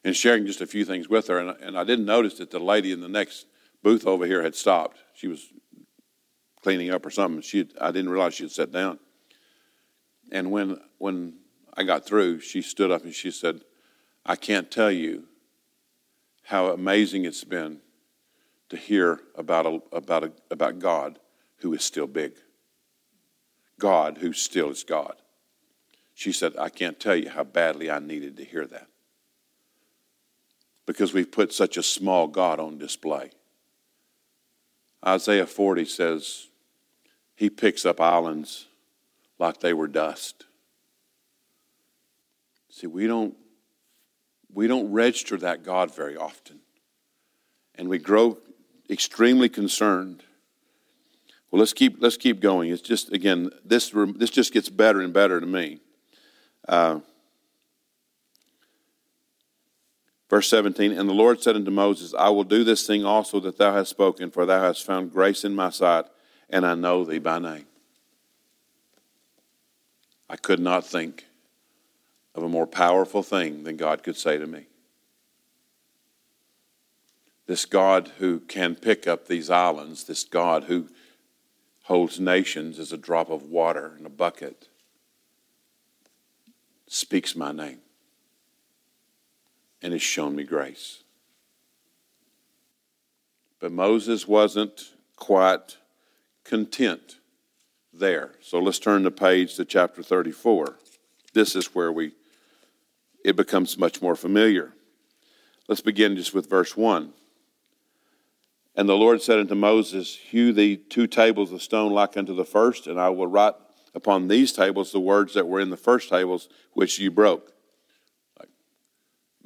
[0.03, 2.59] and sharing just a few things with her, and, and I didn't notice that the
[2.59, 3.45] lady in the next
[3.83, 4.97] booth over here had stopped.
[5.13, 5.47] She was
[6.61, 7.41] cleaning up or something.
[7.41, 8.99] She had, I didn't realize she had sat down.
[10.31, 11.39] And when when
[11.73, 13.61] I got through, she stood up and she said,
[14.25, 15.27] "I can't tell you
[16.43, 17.81] how amazing it's been
[18.69, 21.19] to hear about a, about a, about God
[21.57, 22.33] who is still big.
[23.79, 25.15] God who still is God."
[26.13, 28.87] She said, "I can't tell you how badly I needed to hear that."
[30.85, 33.31] Because we've put such a small God on display.
[35.05, 36.47] Isaiah 40 says,
[37.35, 38.67] He picks up islands
[39.39, 40.45] like they were dust.
[42.69, 43.35] See, we don't,
[44.53, 46.59] we don't register that God very often.
[47.75, 48.37] And we grow
[48.89, 50.23] extremely concerned.
[51.49, 52.71] Well, let's keep, let's keep going.
[52.71, 55.79] It's just, again, this, this just gets better and better to me.
[56.67, 56.99] Uh,
[60.29, 63.57] Verse 17, and the Lord said unto Moses, I will do this thing also that
[63.57, 66.05] thou hast spoken, for thou hast found grace in my sight,
[66.49, 67.65] and I know thee by name.
[70.29, 71.25] I could not think
[72.35, 74.67] of a more powerful thing than God could say to me.
[77.47, 80.89] this God who can pick up these islands, this God who
[81.83, 84.67] holds nations as a drop of water in a bucket,
[86.87, 87.79] speaks my name
[89.81, 91.03] and has shown me grace.
[93.59, 95.77] But Moses wasn't quite
[96.43, 97.17] content
[97.91, 98.31] there.
[98.41, 100.75] So let's turn the page to chapter 34.
[101.33, 102.13] This is where we
[103.25, 104.73] it becomes much more familiar.
[105.67, 107.11] Let's begin just with verse 1.
[108.75, 112.45] And the Lord said unto Moses, Hew thee two tables of stone like unto the
[112.45, 113.55] first, and I will write
[113.93, 117.51] upon these tables the words that were in the first tables which you broke.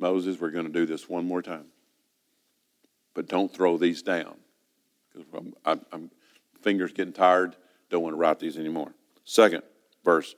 [0.01, 1.67] Moses, we're going to do this one more time.
[3.13, 4.35] But don't throw these down.
[5.13, 6.11] Because I'm, I'm, I'm,
[6.61, 7.55] fingers getting tired.
[7.89, 8.93] Don't want to write these anymore.
[9.23, 9.63] Second
[10.03, 10.35] verse.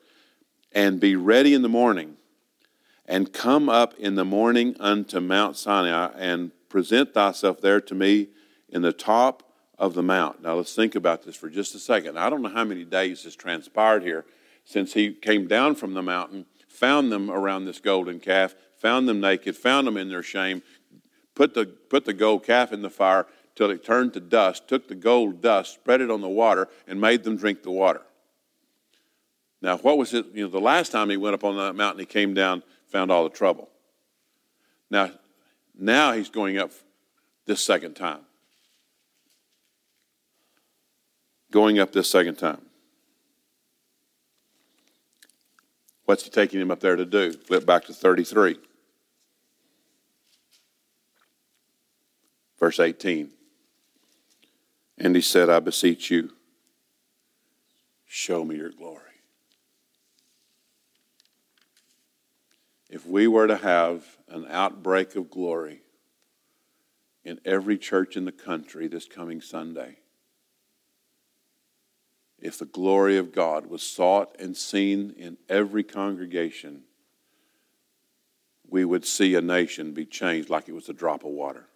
[0.74, 2.18] And be ready in the morning
[3.06, 8.30] and come up in the morning unto Mount Sinai and present thyself there to me
[8.70, 9.44] in the top
[9.78, 10.42] of the mount.
[10.42, 12.18] Now let's think about this for just a second.
[12.18, 14.26] I don't know how many days has transpired here
[14.66, 19.22] since he came down from the mountain, found them around this golden calf, found them
[19.22, 20.62] naked, found them in their shame,
[21.34, 24.90] put the, put the gold calf in the fire till it turned to dust, took
[24.90, 28.02] the gold dust, spread it on the water, and made them drink the water.
[29.62, 30.26] Now, what was it?
[30.34, 33.10] You know, the last time he went up on that mountain, he came down found
[33.10, 33.70] all the trouble.
[34.92, 35.10] Now,
[35.74, 36.72] now he's going up
[37.46, 38.20] this second time.
[41.52, 42.62] Going up this second time.
[46.06, 47.32] What's he taking him up there to do?
[47.32, 48.60] Flip back to 33.
[52.64, 53.30] Verse 18.
[54.98, 56.32] And he said, I beseech you,
[58.06, 59.02] show me your glory.
[62.90, 65.82] if we were to have an outbreak of glory
[67.26, 69.98] in every church in the country this coming Sunday,
[72.40, 76.84] if the glory of God was sought and seen in every congregation,
[78.70, 81.68] we would see a nation be changed like it was a drop of water.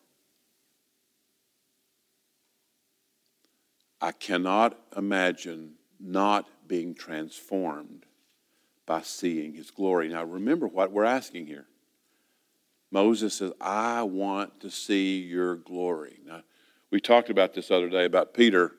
[4.02, 8.06] I cannot imagine not being transformed
[8.86, 10.10] by seeing his glory.
[10.10, 11.66] Now, remember what we're asking here.
[12.92, 16.20] Moses says, I want to see your glory.
[16.26, 16.44] Now,
[16.90, 18.74] we talked about this other day about Peter.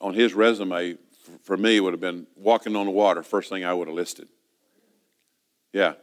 [0.00, 0.98] On his resume,
[1.42, 4.26] for me, would have been walking on the water, first thing I would have listed.
[5.72, 5.94] Yeah.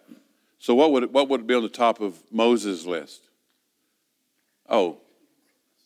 [0.58, 3.24] So, what would, what would be on the top of Moses' list?
[4.70, 5.00] Oh,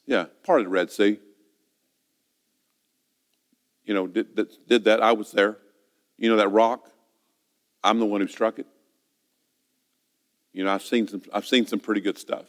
[0.06, 1.18] yeah, part of the Red Sea.
[3.86, 5.02] You know, did, did, did that.
[5.02, 5.58] I was there.
[6.18, 6.90] You know that rock?
[7.84, 8.68] I'm the one who struck it.
[10.54, 12.46] You know, I've seen some, I've seen some pretty good stuff.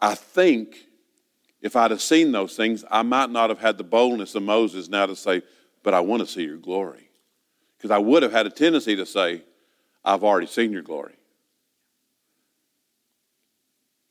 [0.00, 0.76] I think
[1.60, 4.88] if I'd have seen those things, I might not have had the boldness of Moses
[4.88, 5.42] now to say,
[5.82, 7.10] but I want to see your glory.
[7.76, 9.42] Because I would have had a tendency to say,
[10.04, 11.17] I've already seen your glory.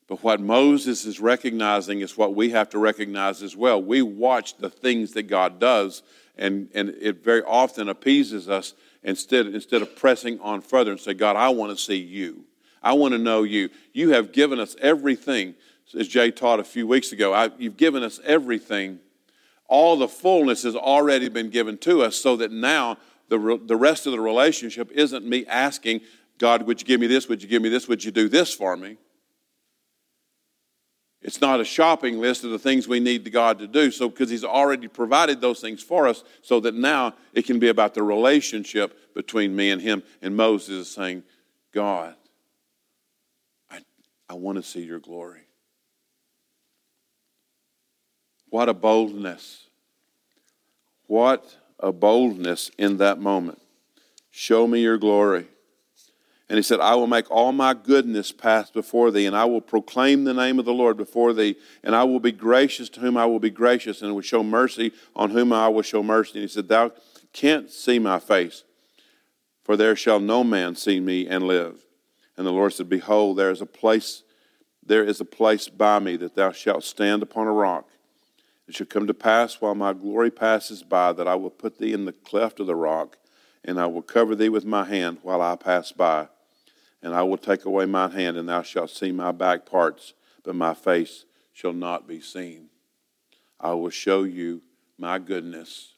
[0.08, 3.82] But what Moses is recognizing is what we have to recognize as well.
[3.82, 6.02] We watch the things that God does,
[6.38, 11.13] and, and it very often appeases us instead, instead of pressing on further and say,
[11.13, 12.46] God, I want to see you.
[12.82, 13.70] I want to know you.
[13.91, 15.56] You have given us everything,
[15.98, 17.34] as Jay taught a few weeks ago.
[17.34, 19.00] I, you've given us everything.
[19.67, 24.06] All the fullness has already been given to us, so that now the, the rest
[24.06, 26.00] of the relationship isn't me asking,
[26.38, 27.28] God, would you give me this?
[27.28, 27.89] Would you give me this?
[27.89, 28.96] Would you do this for me?
[31.28, 33.92] It's not a shopping list of the things we need God to do.
[33.92, 37.68] So, because He's already provided those things for us, so that now it can be
[37.68, 40.04] about the relationship between me and Him.
[40.22, 41.24] And Moses is saying,
[41.74, 42.16] God,
[43.70, 43.82] I,
[44.30, 45.42] I want to see your glory.
[48.50, 49.66] What a boldness.
[51.08, 53.62] What a boldness in that moment.
[54.32, 55.48] Show me your glory.
[56.50, 59.60] And he said, I will make all my goodness pass before thee, and I will
[59.60, 63.17] proclaim the name of the Lord before thee, and I will be gracious to whom
[63.17, 66.33] I will be gracious, and will show mercy on whom I will show mercy.
[66.35, 66.91] And he said, Thou
[67.33, 68.63] canst see my face,
[69.65, 71.81] for there shall no man see me and live.
[72.37, 74.23] And the Lord said, Behold, there is a place,
[74.81, 77.89] there is a place by me that thou shalt stand upon a rock.
[78.69, 81.91] It shall come to pass while my glory passes by that I will put thee
[81.91, 83.17] in the cleft of the rock,
[83.65, 86.29] and I will cover thee with my hand while I pass by
[87.02, 90.56] and I will take away mine hand, and thou shalt see my back parts, but
[90.56, 92.69] my face shall not be seen.
[93.60, 94.62] I will show you
[94.98, 95.95] my goodness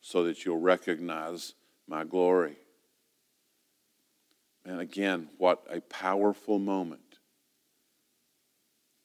[0.00, 1.54] so that you'll recognize
[1.86, 2.56] my glory.
[4.64, 7.00] And again, what a powerful moment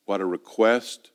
[0.05, 1.11] What a request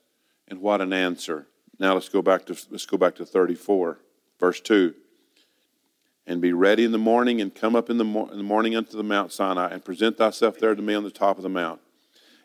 [0.49, 1.47] and what an answer.
[1.79, 3.99] Now let's go back to let's go back to 34,
[4.41, 4.95] verse 2.
[6.29, 8.99] And be ready in the morning and come up in the, in the morning unto
[8.99, 11.81] the Mount Sinai and present thyself there to me on the top of the mount.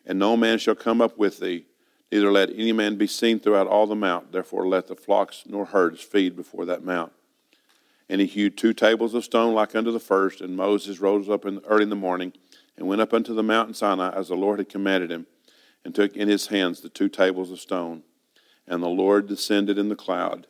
[0.06, 1.66] And no man shall come up with thee,
[2.10, 4.32] neither let any man be seen throughout all the mount.
[4.32, 7.12] Therefore let the flocks nor herds feed before that mount.
[8.08, 11.46] And he hewed two tables of stone like unto the first, and Moses rose up
[11.46, 12.32] in, early in the morning
[12.78, 15.28] and went up unto the mountain Sinai as the Lord had commanded him,
[15.84, 18.04] and took in his hands the two tables of stone.
[18.66, 20.48] And the Lord descended in the cloud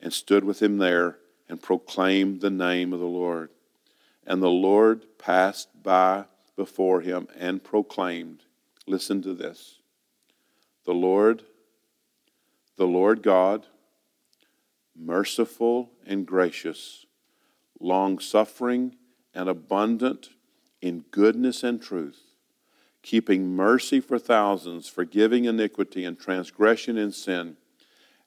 [0.00, 1.16] and stood with him there
[1.54, 3.48] and proclaimed the name of the Lord.
[4.26, 6.24] And the Lord passed by
[6.56, 8.42] before him and proclaimed,
[8.88, 9.78] Listen to this.
[10.84, 11.44] The Lord,
[12.76, 13.68] the Lord God,
[14.98, 17.06] merciful and gracious,
[17.78, 18.96] long suffering
[19.32, 20.30] and abundant
[20.82, 22.32] in goodness and truth,
[23.00, 27.56] keeping mercy for thousands, forgiving iniquity and transgression and sin,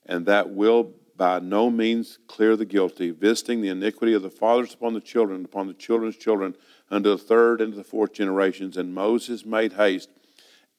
[0.06, 4.74] and that will by no means clear the guilty, visiting the iniquity of the fathers
[4.74, 6.56] upon the children, upon the children's children,
[6.92, 8.78] unto the third and the fourth generations.
[8.78, 10.10] And Moses made haste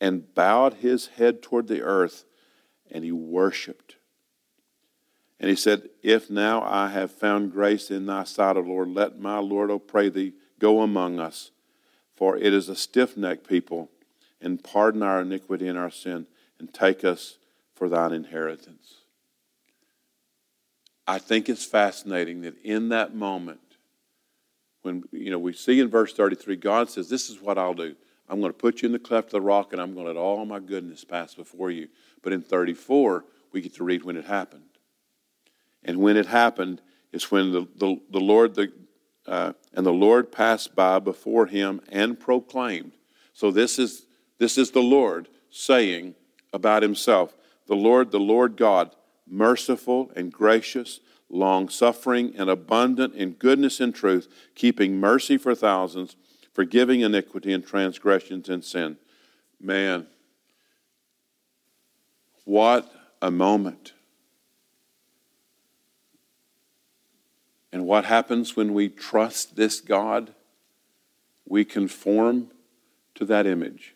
[0.01, 2.25] and bowed his head toward the earth,
[2.91, 3.97] and he worshiped.
[5.41, 9.19] And he said, If now I have found grace in thy sight, O Lord, let
[9.19, 11.51] my Lord, O pray thee, go among us.
[12.15, 13.91] For it is a stiff necked people,
[14.41, 16.27] and pardon our iniquity and our sin,
[16.59, 17.39] and take us
[17.75, 19.03] for thine inheritance.
[21.09, 23.61] I think it's fascinating that in that moment,
[24.83, 27.97] when you know we see in verse 33, God says, This is what I'll do.
[28.29, 30.13] I'm going to put you in the cleft of the rock and I'm going to
[30.13, 31.89] let all my goodness pass before you.
[32.23, 34.65] But in 34, we get to read when it happened.
[35.83, 38.71] And when it happened is when the, the, the Lord, the,
[39.27, 42.93] uh, and the Lord passed by before him and proclaimed.
[43.33, 44.05] So this is,
[44.37, 46.15] this is the Lord saying
[46.53, 47.35] about himself,
[47.67, 48.95] the Lord, the Lord God,
[49.31, 51.01] merciful and gracious,
[51.31, 56.17] long suffering and abundant in goodness and truth, keeping mercy for thousands,
[56.53, 58.97] forgiving iniquity and transgressions and sin.
[59.61, 60.07] Man,
[62.45, 63.93] what a moment.
[67.73, 70.35] And what happens when we trust this God?
[71.47, 72.51] We conform
[73.15, 73.95] to that image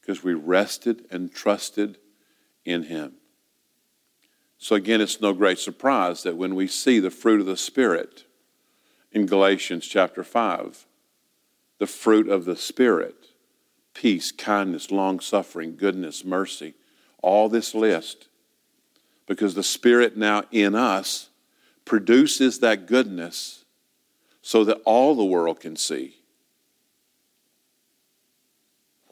[0.00, 1.98] because we rested and trusted
[2.64, 3.17] in Him.
[4.58, 8.24] So, again, it's no great surprise that when we see the fruit of the Spirit
[9.12, 10.84] in Galatians chapter 5,
[11.78, 13.28] the fruit of the Spirit,
[13.94, 16.74] peace, kindness, long suffering, goodness, mercy,
[17.22, 18.28] all this list,
[19.26, 21.30] because the Spirit now in us
[21.84, 23.64] produces that goodness
[24.42, 26.16] so that all the world can see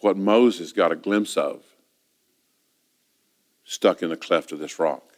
[0.00, 1.62] what Moses got a glimpse of
[3.64, 5.15] stuck in the cleft of this rock.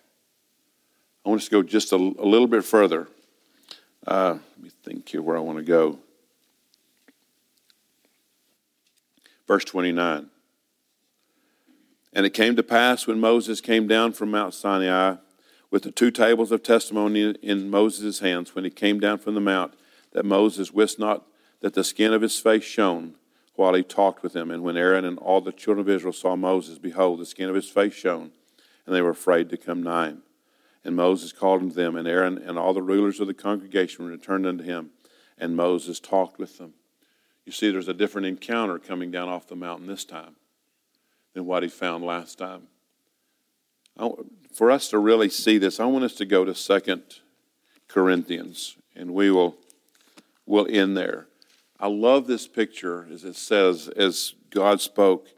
[1.28, 3.06] I want us to go just a, a little bit further.
[4.06, 5.98] Uh, let me think here where I want to go.
[9.46, 10.30] Verse 29.
[12.14, 15.16] And it came to pass when Moses came down from Mount Sinai
[15.70, 19.40] with the two tables of testimony in Moses' hands, when he came down from the
[19.42, 19.74] mount,
[20.12, 21.26] that Moses wist not
[21.60, 23.16] that the skin of his face shone
[23.54, 24.50] while he talked with him.
[24.50, 27.54] And when Aaron and all the children of Israel saw Moses, behold, the skin of
[27.54, 28.30] his face shone,
[28.86, 30.22] and they were afraid to come nigh him.
[30.88, 34.46] And Moses called unto them, and Aaron and all the rulers of the congregation returned
[34.46, 34.88] unto him,
[35.36, 36.72] and Moses talked with them.
[37.44, 40.36] You see, there's a different encounter coming down off the mountain this time
[41.34, 42.68] than what he found last time.
[44.54, 47.02] For us to really see this, I want us to go to Second
[47.86, 49.56] Corinthians, and we will
[50.46, 51.26] will end there.
[51.78, 55.28] I love this picture, as it says, as God spoke,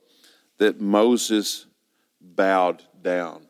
[0.59, 1.67] that Moses
[2.21, 3.49] bowed down.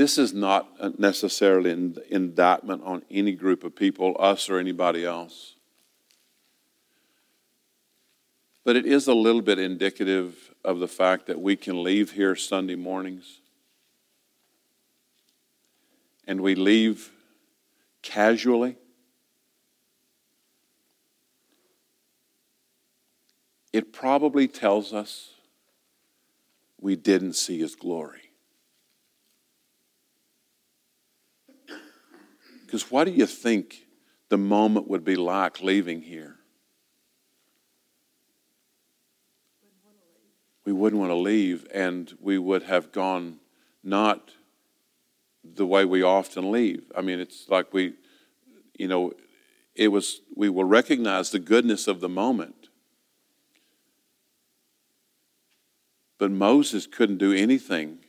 [0.00, 5.56] This is not necessarily an indictment on any group of people, us or anybody else.
[8.64, 12.34] But it is a little bit indicative of the fact that we can leave here
[12.34, 13.42] Sunday mornings
[16.26, 17.10] and we leave
[18.00, 18.78] casually.
[23.70, 25.34] It probably tells us
[26.80, 28.29] we didn't see his glory.
[32.70, 33.88] Because what do you think
[34.28, 36.36] the moment would be like leaving here?
[40.64, 43.40] We wouldn't want to leave, and we would have gone
[43.82, 44.30] not
[45.42, 46.84] the way we often leave.
[46.96, 47.94] I mean, it's like we,
[48.78, 49.14] you know,
[49.74, 52.68] it was, we will recognize the goodness of the moment,
[56.18, 58.00] But Moses couldn't do anything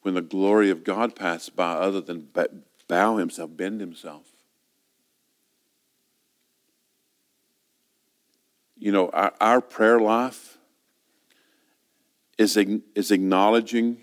[0.00, 2.22] when the glory of God passed by other than
[2.88, 4.26] bow himself, bend himself.
[8.76, 10.58] You know, our, our prayer life
[12.38, 12.56] is,
[12.94, 13.98] is acknowledging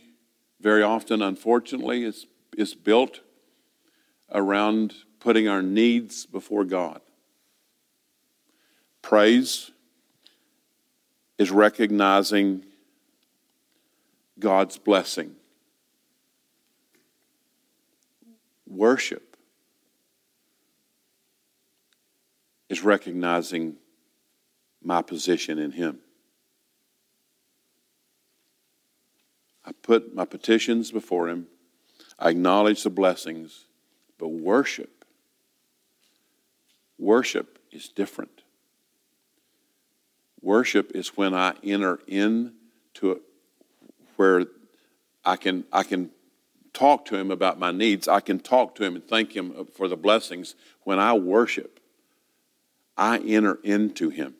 [0.59, 2.25] very often, unfortunately, is,
[2.57, 3.21] is built
[4.32, 7.01] around putting our needs before God.
[9.01, 9.71] Praise
[11.38, 12.63] is recognizing
[14.39, 15.36] God's blessing.
[18.72, 19.36] Worship
[22.69, 23.76] is recognizing
[24.82, 25.99] my position in Him.
[29.65, 31.47] I put my petitions before Him.
[32.17, 33.65] I acknowledge the blessings,
[34.17, 35.03] but worship,
[36.97, 38.43] worship is different.
[40.41, 43.22] Worship is when I enter into it
[44.15, 44.45] where
[45.26, 46.09] I can, I can
[46.74, 48.07] talk to Him about my needs.
[48.07, 50.55] I can talk to Him and thank Him for the blessings.
[50.84, 51.80] When I worship,
[52.97, 54.36] I enter into Him.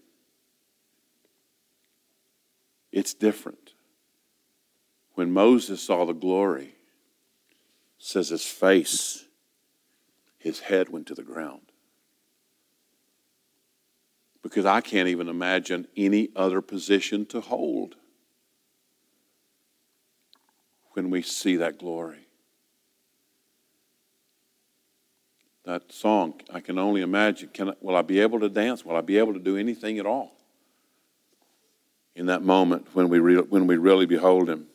[2.92, 3.74] It's different.
[5.14, 6.76] When Moses saw the glory,
[7.98, 9.26] says his face,
[10.38, 11.62] his head went to the ground.
[14.42, 17.96] Because I can't even imagine any other position to hold
[20.94, 22.28] when we see that glory.
[25.66, 27.50] That song, I can only imagine.
[27.54, 28.84] Can I, will I be able to dance?
[28.84, 30.32] Will I be able to do anything at all?
[32.16, 34.68] in that moment when we, re- when we really behold Him.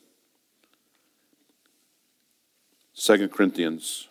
[2.94, 4.08] 2 Corinthians,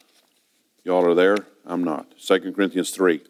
[0.83, 1.37] y'all are there?
[1.65, 2.07] I'm not.
[2.19, 3.21] 2 Corinthians 3.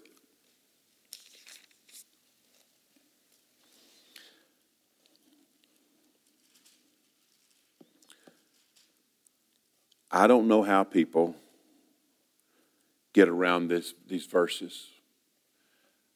[10.15, 11.35] I don't know how people
[13.11, 14.87] get around this, these verses.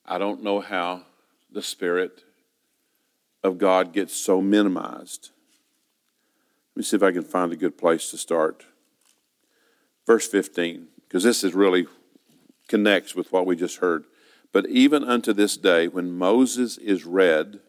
[0.06, 1.02] I don't know how
[1.52, 2.24] the Spirit
[3.43, 5.32] of God gets so minimized.
[6.74, 8.64] Let me see if I can find a good place to start.
[10.08, 11.86] Verse 15, because this is really
[12.70, 14.06] connects with what we just heard.
[14.54, 17.60] But even unto this day, when Moses is read,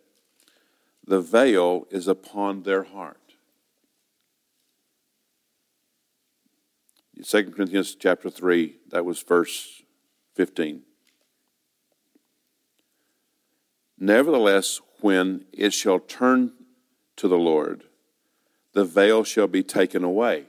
[1.05, 3.20] the veil is upon their heart.
[7.23, 9.83] 2 Corinthians chapter 3, that was verse
[10.35, 10.83] 15.
[13.99, 16.53] Nevertheless, when it shall turn
[17.17, 17.85] to the Lord,
[18.73, 20.47] the veil shall be taken away.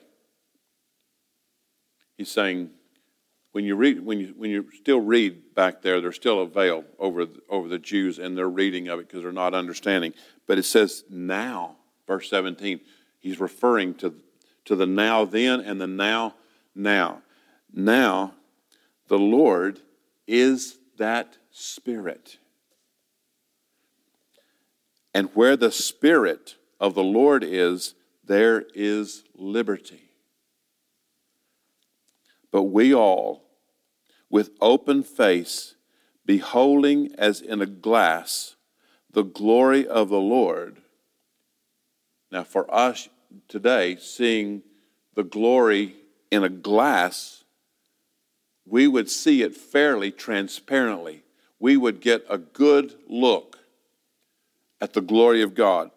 [2.17, 2.69] He's saying,
[3.51, 6.85] when you read, when you when you still read back there, there's still a veil
[6.99, 10.13] over over the Jews and their reading of it because they're not understanding.
[10.47, 11.75] But it says now,
[12.07, 12.79] verse 17.
[13.19, 14.15] He's referring to
[14.65, 16.35] to the now then and the now
[16.75, 17.21] now.
[17.73, 18.33] Now,
[19.07, 19.79] the Lord
[20.27, 22.37] is that Spirit.
[25.13, 30.03] And where the Spirit of the Lord is, there is liberty.
[32.51, 33.43] But we all,
[34.29, 35.75] with open face,
[36.25, 38.55] beholding as in a glass
[39.11, 40.77] the glory of the Lord.
[42.31, 43.09] Now, for us
[43.49, 44.63] today, seeing
[45.15, 45.95] the glory
[46.31, 47.43] in a glass,
[48.65, 51.23] we would see it fairly transparently.
[51.59, 53.59] We would get a good look
[54.79, 55.91] at the glory of God.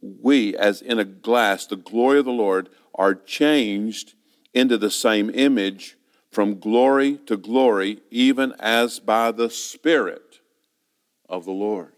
[0.00, 4.14] We, as in a glass, the glory of the Lord, are changed
[4.52, 5.96] into the same image
[6.30, 10.40] from glory to glory, even as by the Spirit
[11.28, 11.92] of the Lord.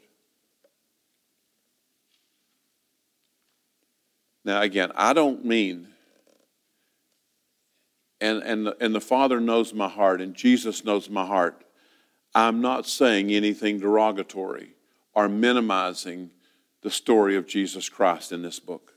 [4.45, 5.89] Now, again, I don't mean,
[8.21, 11.65] and, and, and the Father knows my heart, and Jesus knows my heart.
[12.35, 14.75] I'm not saying anything derogatory
[15.15, 16.31] or minimizing
[16.83, 18.95] the story of Jesus Christ in this book.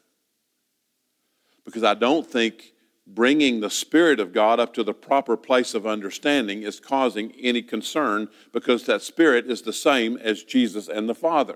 [1.65, 2.74] Because I don't think
[3.07, 7.61] bringing the Spirit of God up to the proper place of understanding is causing any
[7.61, 11.55] concern because that Spirit is the same as Jesus and the Father.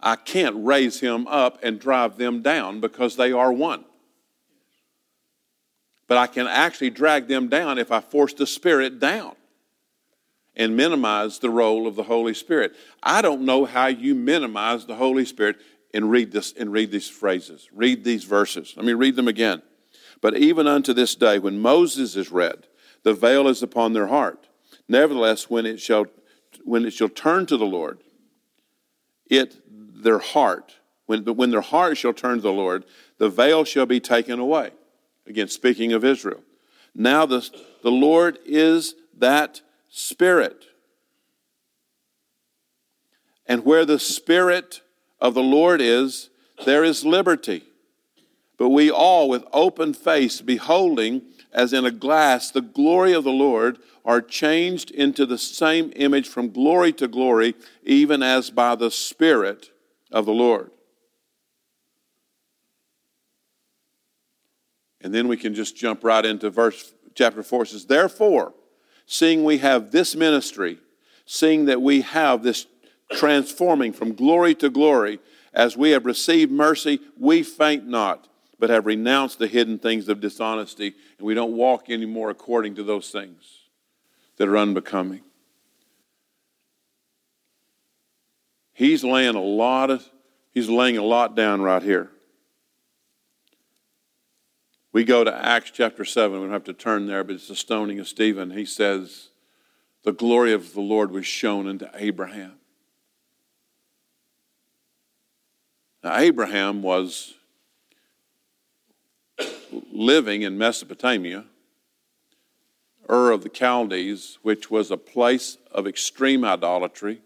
[0.00, 3.84] I can't raise him up and drive them down because they are one.
[6.06, 9.36] But I can actually drag them down if I force the Spirit down
[10.56, 12.74] and minimize the role of the Holy Spirit.
[13.02, 15.56] I don't know how you minimize the Holy Spirit
[15.92, 17.68] and read this and read these phrases.
[17.72, 18.74] Read these verses.
[18.76, 19.62] Let me read them again.
[20.20, 22.66] But even unto this day, when Moses is read,
[23.02, 24.48] the veil is upon their heart.
[24.88, 26.06] Nevertheless, when it shall
[26.62, 27.98] when it shall turn to the Lord,
[29.26, 30.76] it their heart,
[31.06, 32.84] when, when their heart shall turn to the Lord,
[33.18, 34.70] the veil shall be taken away.
[35.26, 36.42] Again, speaking of Israel.
[36.94, 37.48] Now the,
[37.82, 40.64] the Lord is that Spirit.
[43.46, 44.80] And where the Spirit
[45.20, 46.30] of the Lord is,
[46.64, 47.64] there is liberty.
[48.56, 51.22] But we all, with open face, beholding
[51.52, 56.28] as in a glass the glory of the Lord, are changed into the same image
[56.28, 57.54] from glory to glory,
[57.84, 59.70] even as by the Spirit
[60.12, 60.70] of the Lord.
[65.04, 68.54] And then we can just jump right into verse chapter 4 it says, Therefore,
[69.04, 70.78] seeing we have this ministry,
[71.26, 72.66] seeing that we have this
[73.12, 75.20] transforming from glory to glory,
[75.52, 78.28] as we have received mercy, we faint not,
[78.58, 82.82] but have renounced the hidden things of dishonesty, and we don't walk anymore according to
[82.82, 83.44] those things
[84.38, 85.20] that are unbecoming.
[88.72, 90.08] He's laying a lot of
[90.52, 92.10] he's laying a lot down right here.
[94.94, 96.38] We go to Acts chapter 7.
[96.38, 98.52] We don't have to turn there, but it's the stoning of Stephen.
[98.52, 99.30] He says,
[100.04, 102.52] The glory of the Lord was shown unto Abraham.
[106.04, 107.34] Now, Abraham was
[109.92, 111.46] living in Mesopotamia,
[113.10, 117.20] Ur of the Chaldees, which was a place of extreme idolatry.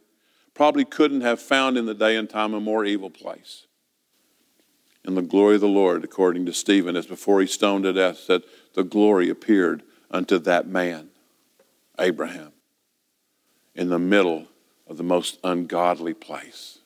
[0.54, 3.67] Probably couldn't have found in the day and time a more evil place.
[5.08, 8.18] And the glory of the Lord, according to Stephen, as before he stoned to death,
[8.18, 8.42] said,
[8.74, 11.08] The glory appeared unto that man,
[11.98, 12.52] Abraham,
[13.74, 14.48] in the middle
[14.86, 16.80] of the most ungodly place.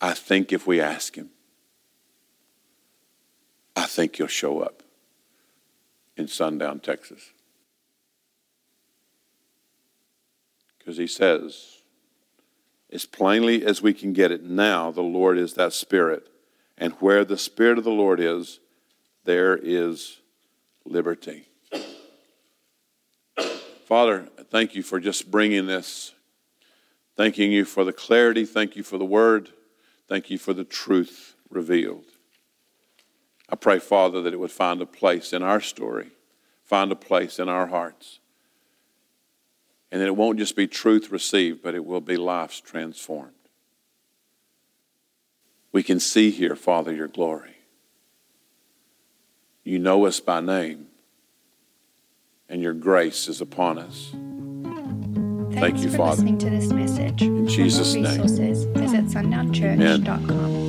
[0.00, 1.28] I think if we ask him,
[3.76, 4.82] I think he'll show up
[6.16, 7.32] in Sundown, Texas.
[10.78, 11.81] Because he says,
[12.92, 16.28] as plainly as we can get it now, the Lord is that Spirit.
[16.76, 18.60] And where the Spirit of the Lord is,
[19.24, 20.18] there is
[20.84, 21.48] liberty.
[23.86, 26.12] Father, thank you for just bringing this.
[27.16, 28.44] Thanking you for the clarity.
[28.44, 29.50] Thank you for the word.
[30.08, 32.04] Thank you for the truth revealed.
[33.48, 36.10] I pray, Father, that it would find a place in our story,
[36.64, 38.18] find a place in our hearts.
[39.92, 43.34] And that it won't just be truth received, but it will be lives transformed.
[45.70, 47.56] We can see here, Father, your glory.
[49.64, 50.88] You know us by name,
[52.48, 54.10] and your grace is upon us.
[55.54, 56.10] Thank you, for Father.
[56.10, 57.22] listening to this message.
[57.22, 58.04] In Jesus' name.
[58.22, 60.61] resources, visit sundownchurch.com.